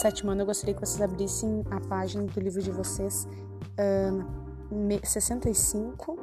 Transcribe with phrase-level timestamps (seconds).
[0.00, 3.26] sétimo ano, eu gostaria que vocês abrissem a página do livro de vocês
[3.78, 4.46] uh,
[5.04, 6.18] 65,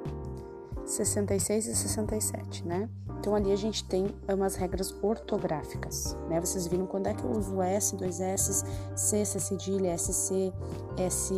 [0.86, 2.90] 66 e 67, né?
[3.20, 6.42] Então ali a gente tem umas regras ortográficas, né?
[6.42, 10.54] Vocês viram quando é que eu uso S, dois S, C, C cedilha, SC,
[10.98, 11.34] S,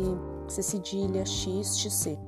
[0.48, 2.18] C cedilha, X, XC.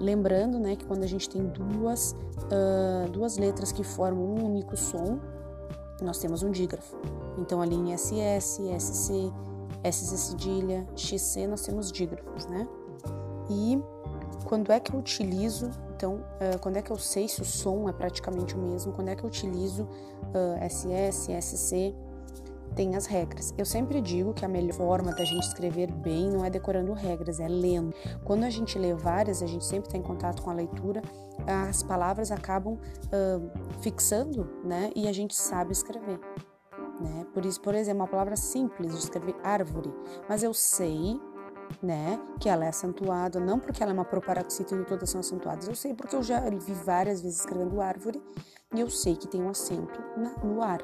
[0.00, 4.76] Lembrando, né, que quando a gente tem duas, uh, duas letras que formam um único
[4.76, 5.18] som,
[6.02, 6.96] nós temos um dígrafo.
[7.38, 9.32] Então ali em SS, SC,
[9.90, 12.66] SC cedilha, XC, nós temos dígrafos, né?
[13.50, 13.82] E
[14.44, 17.88] quando é que eu utilizo, então, uh, quando é que eu sei se o som
[17.88, 21.94] é praticamente o mesmo, quando é que eu utilizo uh, SS, SC,
[22.78, 23.52] tem as regras.
[23.58, 27.40] Eu sempre digo que a melhor forma da gente escrever bem não é decorando regras,
[27.40, 27.92] é lendo.
[28.22, 31.02] Quando a gente lê várias, a gente sempre está em contato com a leitura,
[31.66, 34.92] as palavras acabam uh, fixando, né?
[34.94, 36.20] E a gente sabe escrever.
[37.00, 37.26] Né?
[37.34, 39.92] Por isso, por exemplo, uma palavra simples de escrever árvore,
[40.28, 41.20] mas eu sei
[41.82, 42.18] né?
[42.40, 45.74] Que ela é acentuada, não porque ela é uma proparoxítona e todas são acentuadas, eu
[45.74, 48.22] sei porque eu já vi várias vezes escrevendo árvore
[48.74, 50.80] e eu sei que tem um acento na, no ar.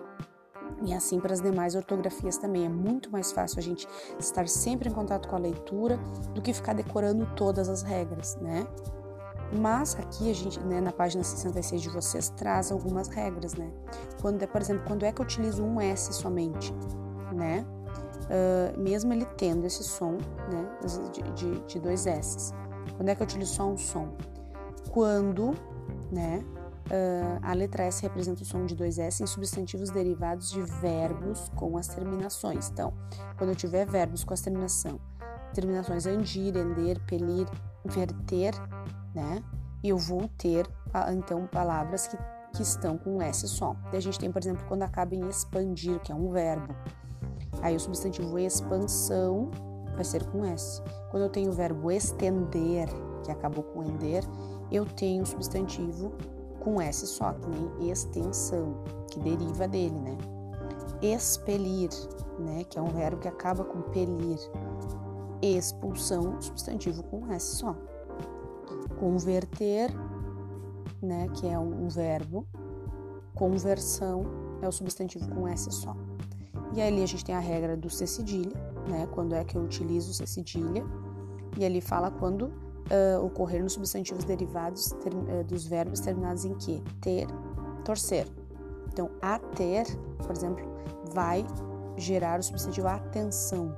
[0.85, 2.67] E assim para as demais ortografias também.
[2.67, 5.99] É muito mais fácil a gente estar sempre em contato com a leitura
[6.35, 8.67] do que ficar decorando todas as regras, né?
[9.53, 13.71] Mas aqui a gente, né, na página 66 de vocês, traz algumas regras, né?
[14.21, 16.75] Quando é, por exemplo, quando é que eu utilizo um S somente,
[17.33, 17.65] né?
[18.25, 20.13] uh, mesmo ele tendo esse som
[20.51, 20.69] né,
[21.13, 22.53] de, de, de, dois S's.
[22.97, 24.09] Quando é que eu utilizo só um som?
[24.91, 25.55] Quando
[26.11, 26.45] né,
[26.87, 31.51] uh, a letra S representa o som de dois S em substantivos derivados de verbos
[31.55, 32.71] com as terminações.
[32.71, 32.93] Então,
[33.37, 35.01] quando eu tiver verbos com as terminação,
[35.53, 37.47] terminações andir, ender, pelir,
[37.85, 38.55] verter,
[39.15, 39.43] né?
[39.83, 40.67] Eu vou ter
[41.13, 42.17] então palavras que,
[42.55, 43.77] que estão com S só.
[43.93, 46.75] E a gente tem, por exemplo, quando acaba em expandir, que é um verbo.
[47.61, 49.51] Aí o substantivo expansão
[49.95, 50.83] vai ser com S.
[51.11, 52.89] Quando eu tenho o verbo estender,
[53.23, 54.25] que acabou com ender,
[54.71, 56.13] eu tenho o substantivo
[56.65, 58.75] com S só, que nem extensão,
[59.11, 60.17] que deriva dele, né?
[61.03, 61.91] Expelir,
[62.39, 62.65] né?
[62.65, 64.39] Que é um verbo que acaba com pelir.
[65.43, 67.77] Expulsão, substantivo com S só.
[68.99, 69.95] Converter,
[71.03, 71.29] né?
[71.35, 72.47] Que é um verbo.
[73.35, 74.25] Conversão
[74.63, 75.95] é o substantivo com S só.
[76.73, 78.57] E ali a gente tem a regra do C cedilha,
[78.89, 79.07] né?
[79.13, 80.83] Quando é que eu utilizo C cedilha.
[81.59, 82.51] E ali fala quando
[82.91, 86.83] uh, ocorrer nos substantivos derivados ter, uh, dos verbos terminados em que?
[87.01, 87.27] Ter,
[87.85, 88.27] torcer.
[88.93, 89.85] Então, a ter,
[90.19, 90.65] por exemplo,
[91.13, 91.45] vai
[91.97, 93.77] gerar o substantivo atenção.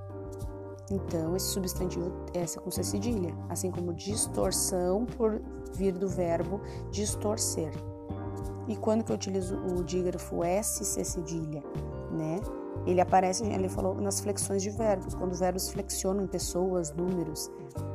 [0.90, 5.40] Então, esse substantivo é com C cedilha, assim como distorção por
[5.74, 7.72] vir do verbo distorcer.
[8.68, 11.62] E quando que eu utilizo o dígrafo S cedilha,
[12.10, 12.40] né?
[12.86, 17.50] Ele aparece, ele falou, nas flexões de verbos, quando verbos flexionam pessoas, números.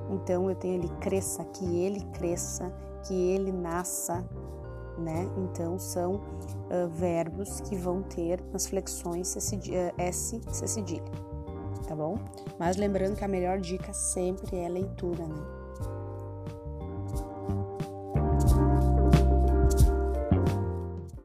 [0.10, 2.72] Então eu tenho ali cresça, que ele cresça,
[3.08, 4.24] que ele nasça,
[4.98, 5.28] né?
[5.38, 9.36] Então são uh, verbos que vão ter nas flexões
[9.98, 11.12] S, C cedilha,
[11.88, 12.18] tá bom?
[12.60, 15.61] Mas lembrando que a melhor dica sempre é leitura, né?